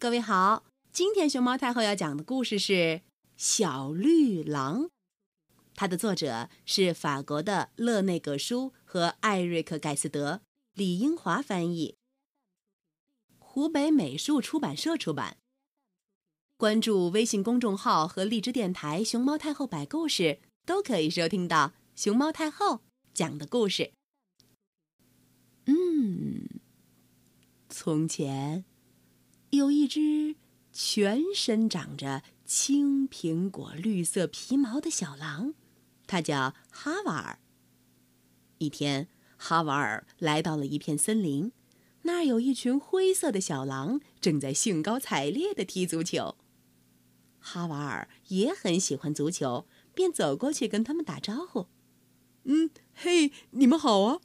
[0.00, 2.72] 各位好，今天熊猫太后要讲的故事是
[3.36, 4.82] 《小绿狼》，
[5.74, 10.42] 它的作者是法国的勒内葛舒和艾瑞克·盖斯德，
[10.74, 11.96] 李英华翻译，
[13.40, 15.36] 湖北美术出版社出版。
[16.56, 23.90] 关注微信公众号和荔枝电台“熊猫太后摆故事”，都可以收听到熊猫太后讲的故事。
[25.64, 26.48] 嗯，
[27.68, 28.64] 从前
[29.50, 30.36] 有一只
[30.72, 35.54] 全身长着青苹果绿色皮毛的小狼，
[36.06, 37.38] 它叫哈瓦尔。
[38.58, 41.52] 一天，哈瓦尔来到了一片森林，
[42.02, 46.36] 那儿有一群灰色的小狼正在兴高采烈地踢足球。
[47.38, 51.68] 哈瓦尔也很喜欢足球，便走过去跟他们打招呼
[52.44, 54.20] ：“嗯，嘿，你们好啊！”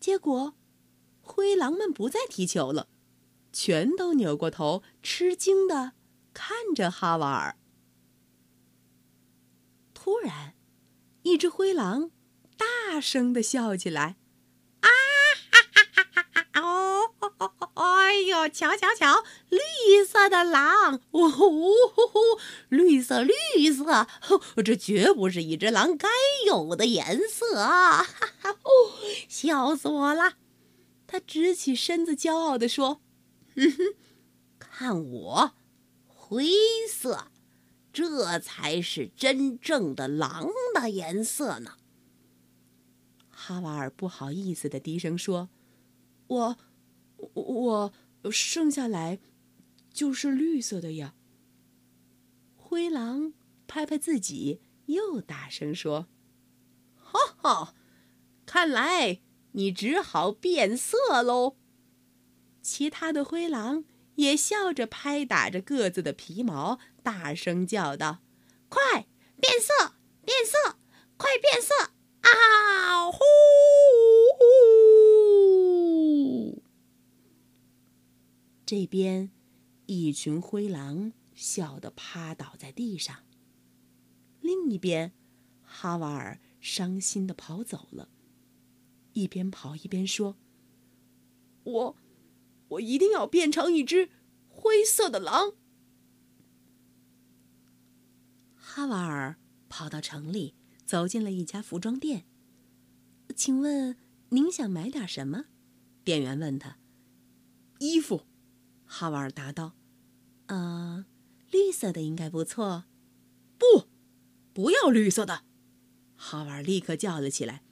[0.00, 0.54] 结果，
[1.20, 2.88] 灰狼们不再踢球了，
[3.52, 5.92] 全都扭过头，吃惊的
[6.32, 7.56] 看着哈瓦尔。
[9.92, 10.54] 突然，
[11.22, 12.10] 一只灰狼
[12.56, 14.16] 大声的笑起来
[14.80, 14.88] ：“啊
[15.50, 16.60] 哈哈哈哈哈！
[16.60, 17.14] 哦，
[17.74, 21.00] 哎呦，瞧瞧瞧，绿色的狼！
[21.12, 22.20] 哦吼吼，
[22.68, 23.32] 绿色绿
[23.72, 24.08] 色，
[24.64, 26.08] 这绝不是一只狼该
[26.46, 27.56] 有的颜色！
[27.56, 28.58] 哈哈哦。”
[29.28, 30.34] 笑死我了！
[31.06, 33.00] 他直起身子，骄傲地说
[33.54, 33.94] ：“哼哼，
[34.58, 35.54] 看我，
[36.06, 36.46] 灰
[36.88, 37.28] 色，
[37.92, 41.76] 这才是真正的狼的颜色呢。”
[43.28, 45.50] 哈瓦尔不好意思的低声说
[46.28, 46.56] ：“我，
[47.16, 47.92] 我
[48.30, 49.18] 剩下来
[49.92, 51.14] 就是绿色的呀。”
[52.56, 53.34] 灰狼
[53.66, 56.06] 拍拍自己，又大声说
[56.96, 57.74] ：“哈哈！”
[58.46, 59.20] 看来
[59.52, 61.56] 你只好变色喽。
[62.62, 68.20] 其他的灰狼也笑着拍打着各自的皮毛，大声叫道
[68.70, 69.06] ：“快
[69.40, 70.78] 变色，变色，
[71.16, 71.92] 快变色！”
[72.22, 73.18] 啊呼！
[78.64, 79.30] 这边，
[79.86, 83.24] 一群灰狼笑得趴倒在地上。
[84.40, 85.12] 另一边，
[85.62, 88.08] 哈瓦尔伤心的跑走了。
[89.12, 90.36] 一边跑一边说
[91.64, 91.96] ：“我，
[92.72, 94.10] 我一定要变成一只
[94.48, 95.54] 灰色的狼。”
[98.54, 99.36] 哈瓦尔
[99.68, 100.54] 跑到城里，
[100.86, 102.24] 走进了一家服装店。
[103.36, 103.96] “请问
[104.30, 105.46] 您想买点什么？”
[106.04, 106.78] 店员问他。
[107.80, 108.26] “衣服。”
[108.86, 109.72] 哈瓦尔答道。
[110.46, 111.06] “呃，
[111.50, 112.84] 绿色的应该不错。
[113.58, 113.88] ”“不，
[114.52, 115.44] 不要绿色的！”
[116.16, 117.62] 哈瓦尔立刻叫了起来。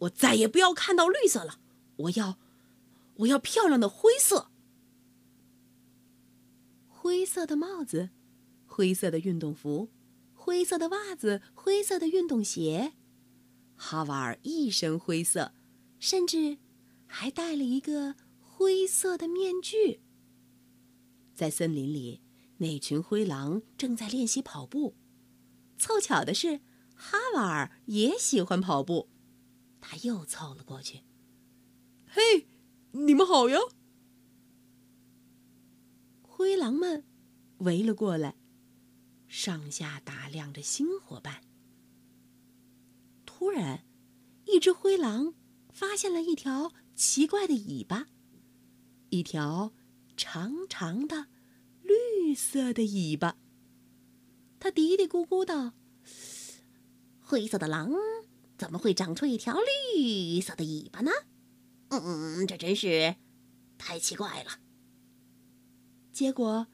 [0.00, 1.58] 我再也不要看到绿色了，
[1.96, 2.38] 我要，
[3.16, 4.50] 我要漂亮的灰色。
[6.86, 8.10] 灰色的帽子，
[8.66, 9.90] 灰色的运动服，
[10.34, 12.94] 灰色的袜子，灰色的运动鞋。
[13.76, 15.52] 哈瓦尔一身灰色，
[15.98, 16.58] 甚至
[17.06, 20.00] 还戴了一个灰色的面具。
[21.34, 22.22] 在森林里，
[22.58, 24.96] 那群灰狼正在练习跑步。
[25.78, 26.60] 凑巧的是，
[26.94, 29.10] 哈瓦尔也喜欢跑步。
[29.80, 31.02] 他又凑了过去。
[32.08, 32.48] “嘿，
[33.04, 33.58] 你们好呀！”
[36.22, 37.04] 灰狼们
[37.58, 38.36] 围了过来，
[39.26, 41.42] 上下打量着新伙伴。
[43.24, 43.84] 突然，
[44.46, 45.34] 一只灰狼
[45.72, 48.06] 发现了一条奇怪的尾巴，
[49.10, 49.72] 一条
[50.16, 51.26] 长长的
[51.82, 53.36] 绿色的尾巴。
[54.58, 55.74] 他嘀嘀咕咕道
[57.20, 57.92] ：“灰色的狼。”
[58.58, 61.10] 怎么会长出一条绿色的尾巴呢？
[61.88, 63.16] 嗯，这真是
[63.78, 64.60] 太奇怪了。
[66.12, 66.66] 结果，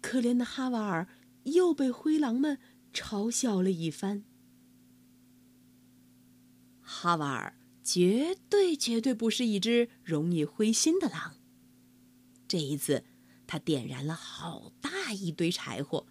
[0.00, 1.08] 可怜的哈瓦尔
[1.44, 2.58] 又被灰狼们
[2.92, 4.24] 嘲笑了一番。
[6.80, 11.36] 哈瓦尔绝对绝对不是一只容易灰心的狼。
[12.48, 13.04] 这一次，
[13.46, 16.06] 他点燃了好大一堆柴火，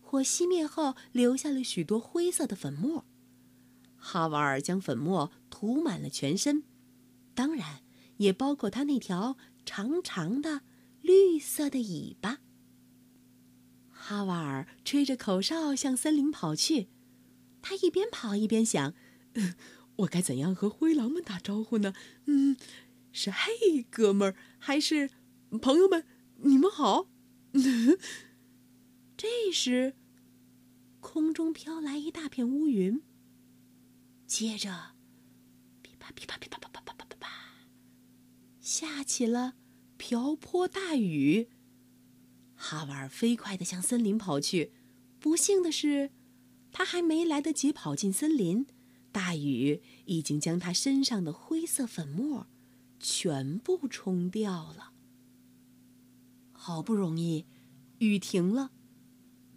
[0.00, 3.06] 火熄灭后，留下了许多灰色的粉末。
[3.96, 6.64] 哈瓦尔将粉末涂满了全身，
[7.40, 7.80] 当然
[8.18, 10.60] 也包括他那条长长的
[11.00, 12.40] 绿色的尾巴。
[13.88, 16.88] 哈瓦尔吹着口哨向森林跑去，
[17.62, 18.92] 他一边跑一边想
[20.04, 21.94] ：“我该怎样和灰狼们打招呼呢？
[22.26, 22.58] 嗯，
[23.10, 25.08] 是嘿，哥们儿，还是
[25.62, 26.04] 朋友们？
[26.42, 27.08] 你们好。
[29.16, 29.94] ”这时，
[31.00, 33.02] 空中飘来一大片乌云。
[34.26, 34.94] 接着，
[35.80, 36.59] 噼啪噼啪噼啪，
[38.70, 39.54] 下起了
[39.96, 41.48] 瓢泼大雨。
[42.54, 44.70] 哈瓦尔飞快地向森林跑去。
[45.18, 46.12] 不幸的是，
[46.70, 48.68] 他还没来得及跑进森林，
[49.10, 52.46] 大雨已经将他身上的灰色粉末
[53.00, 54.92] 全部冲掉了。
[56.52, 57.46] 好不容易，
[57.98, 58.70] 雨停了，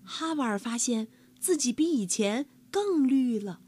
[0.04, 1.08] 哈瓦尔发现
[1.40, 3.62] 自己比以前更绿了，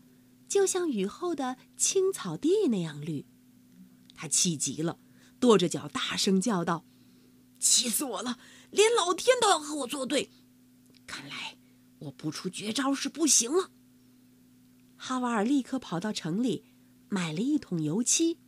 [0.48, 3.28] 就像雨后的青草地那样绿。
[4.16, 4.98] 他气极了，
[5.40, 6.86] 跺着脚大声叫道
[7.60, 8.40] ：“气死我了！
[8.72, 10.30] 连老天都要和我作对！
[11.06, 11.58] 看来……”
[12.00, 13.72] 我不出绝招是不行了。
[14.98, 16.66] 哈瓦尔立刻跑到城里，
[17.10, 18.40] 买了一桶油漆，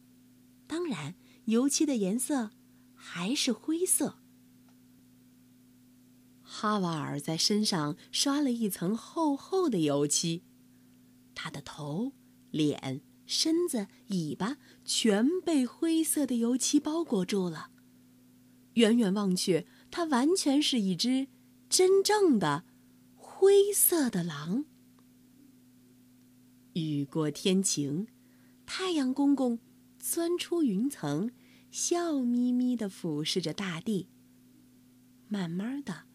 [0.67, 2.51] 当然，油漆的颜色
[2.93, 4.19] 还是灰色。
[6.43, 10.43] 哈瓦尔在身上刷了一层厚厚的油漆，
[11.33, 12.11] 他的头、
[12.51, 17.69] 脸、身子、尾巴全被灰色的油漆包裹住了。
[18.73, 21.27] 远远望去，它完全是一只
[21.69, 22.63] 真正的。
[23.15, 24.65] 灰色的狼。
[26.73, 28.07] 雨过天晴，
[28.65, 29.59] 太阳公公
[29.99, 31.29] 钻出云层，
[31.69, 34.07] 笑眯眯地俯视着大地。
[35.27, 36.05] 慢慢的，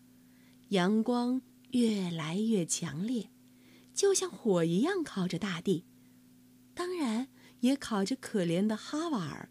[0.68, 3.30] 阳光越来越强烈，
[3.94, 5.84] 就像火一样烤着大地，
[6.74, 7.28] 当然
[7.60, 9.50] 也烤着可怜的哈瓦尔。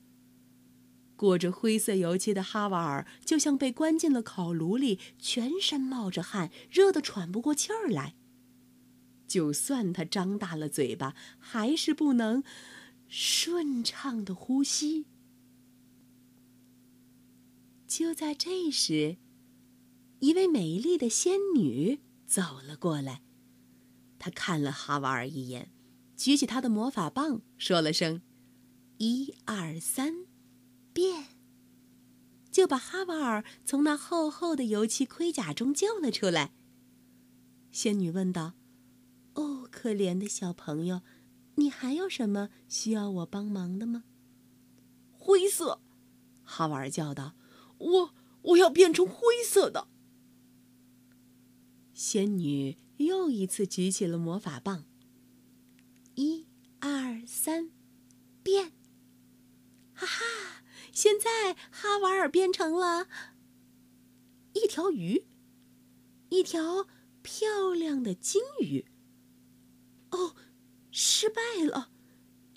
[1.15, 8.15] 裹着灰色油漆的哈瓦尔就像被关进了烤炉里，全身冒着汗，热得喘不过气儿来。
[9.27, 12.44] 就算他张大了嘴巴，还是不能
[13.07, 15.06] 顺畅的呼吸。
[17.88, 19.17] 就在这时，
[20.19, 23.21] 一位美丽的仙女走了过来。
[24.17, 25.71] 她看了哈瓦尔一眼，
[26.21, 28.21] 举起他的魔法棒，说了声
[29.00, 30.27] ：“一二三。”
[30.94, 31.29] 变，
[32.51, 36.53] 就把哈瓦尔从那厚厚的油漆盔甲中救了出来。
[37.71, 38.53] 仙女问道
[39.33, 41.01] ：“哦，可怜的小朋友，
[41.56, 44.03] 你还有什么需要我帮忙的吗？”
[45.17, 45.81] 灰色，
[46.44, 47.33] 哈瓦尔叫道
[47.79, 48.13] ：“我
[48.44, 49.88] 我要变成灰色的。”
[51.95, 54.85] 仙女又一次举起了魔法棒。
[56.16, 56.46] 一、
[56.80, 57.72] 二、三，
[58.44, 58.74] 变！
[59.94, 60.63] 哈哈！
[60.92, 63.08] 现在哈瓦尔变成了
[64.54, 65.25] 一条鱼，
[66.30, 66.88] 一条
[67.22, 68.86] 漂亮的金鱼。
[70.10, 70.36] 哦，
[70.92, 71.92] 失败了！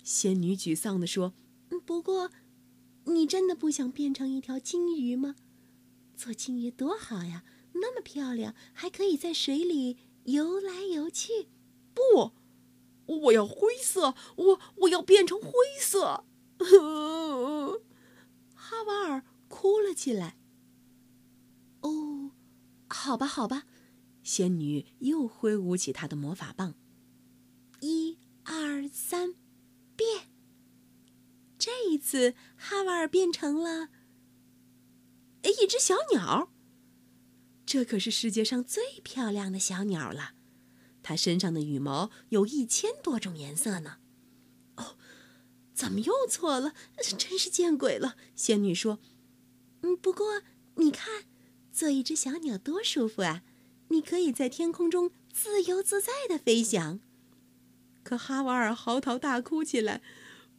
[0.03, 1.33] 仙女沮丧地说
[1.85, 2.31] ：“不过，
[3.05, 5.35] 你真的不想变成一条金鱼吗？
[6.17, 7.43] 做金鱼多好呀，
[7.73, 11.47] 那么漂亮，还可以在水里游来游去。”
[11.95, 12.33] 不，
[13.07, 16.25] 我要灰色，我我要变成灰色。
[18.53, 20.37] 哈瓦尔哭了起来。
[21.81, 22.31] 哦，
[22.89, 23.65] 好吧，好吧，
[24.23, 26.75] 仙女又挥舞起她的魔法棒。
[27.81, 29.35] 一、二、三，
[29.95, 30.29] 变！
[31.57, 33.89] 这一次，哈瓦尔变成了
[35.43, 36.51] 一只小鸟。
[37.65, 40.34] 这可是世界上最漂亮的小鸟了，
[41.07, 43.97] 它身上的羽毛有一千多种颜色呢。
[44.77, 44.95] 哦
[45.71, 46.73] 怎么又错了？
[46.97, 48.15] 真是见鬼了！
[48.35, 48.97] 仙女说
[49.83, 50.41] ：“嗯，不过
[50.77, 51.25] 你看，
[51.71, 53.43] 做一只小鸟多舒服啊！
[53.89, 56.99] 你可以在天空中自由自在的飞翔。”
[58.03, 60.01] 可哈瓦尔嚎啕大哭起来：“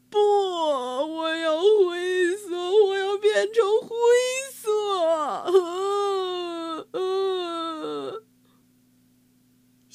[0.08, 3.88] 不，我要灰色，我要变成灰
[4.52, 4.70] 色！”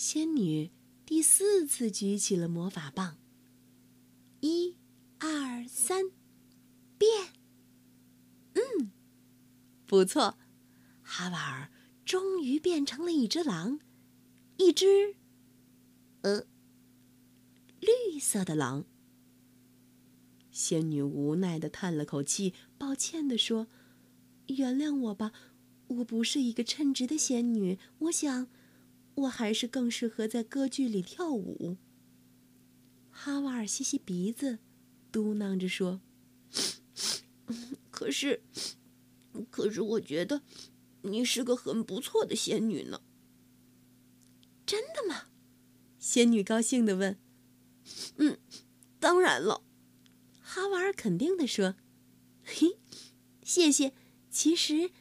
[0.04, 0.72] 仙女
[1.06, 3.20] 第四次举起了魔法棒。
[4.40, 4.76] 一。
[5.20, 6.06] 二三，
[6.98, 7.34] 变。
[8.56, 8.92] 嗯，
[9.86, 10.40] 不错，
[11.04, 11.70] 哈瓦尔
[12.04, 13.80] 终于变成了一只狼，
[14.58, 15.18] 一只，
[16.22, 16.48] 呃，
[17.80, 18.86] 绿色的狼。
[20.50, 23.68] 仙女无奈的叹了口气，抱歉的说
[24.50, 25.32] ：“原谅我吧，
[25.86, 27.78] 我不是一个称职的仙女。
[28.00, 28.48] 我想，
[29.16, 31.78] 我还是更适合在歌剧里跳舞。”
[33.10, 34.60] 哈瓦尔吸吸鼻子。
[35.12, 36.00] 嘟囔着说
[37.92, 38.42] ：“可是，
[39.50, 40.42] 可是，我觉得
[41.02, 43.02] 你是个很不错的仙女呢。”
[44.66, 45.28] 真的吗？
[46.00, 47.20] 仙女高兴的问。
[48.16, 48.38] “嗯，
[49.00, 49.64] 当然了。”
[50.42, 51.76] 哈瓦尔肯定的说。
[52.42, 52.80] “嘿，
[53.44, 53.94] 谢谢。
[54.30, 54.92] 其实，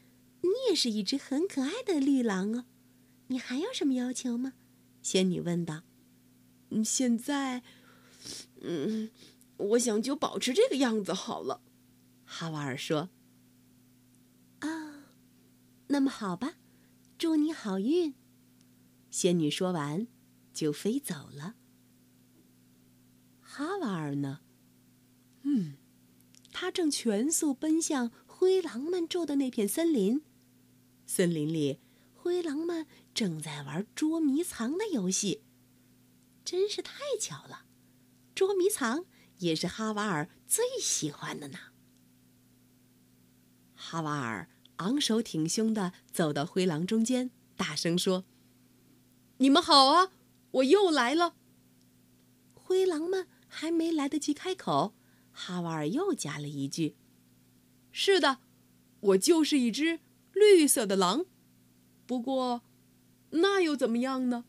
[0.42, 2.64] 你也是一只很可爱的绿狼哦。
[3.30, 4.52] 你还有什么要求吗？”
[5.02, 5.82] 仙女问道。
[6.70, 7.62] “嗯，现在，
[8.60, 9.10] 嗯。”
[9.60, 11.60] 我想就保持这个样子好了，
[12.24, 13.10] 哈瓦尔说。
[14.60, 15.04] 啊，
[15.88, 16.54] 那么好吧，
[17.18, 18.14] 祝你好运。”
[19.12, 20.06] 仙女说完，
[20.54, 21.56] 就飞走了。
[23.42, 24.40] 哈瓦尔呢？
[25.42, 25.74] 嗯，
[26.52, 30.22] 他正全速奔向灰狼们住的那片森林。
[31.04, 31.80] 森林里，
[32.30, 35.42] 灰狼们正在玩捉迷藏的游戏。
[36.44, 37.64] 真是太巧了，
[38.36, 39.04] 捉迷藏
[39.38, 41.58] 也是哈瓦尔最喜欢的呢。
[43.74, 48.24] 哈瓦尔昂首挺胸的走到灰狼中间，大声说
[49.38, 50.12] ：“你们好啊，
[50.52, 51.34] 我又来了。”
[52.54, 54.94] 灰狼们还没来得及开口，
[55.32, 56.94] 哈瓦尔又加了一句
[57.90, 58.38] ：“是的，
[59.00, 59.98] 我就是一只
[60.32, 61.26] 绿色的狼。
[62.10, 62.62] 不过，
[63.30, 64.46] 那又怎么样呢？”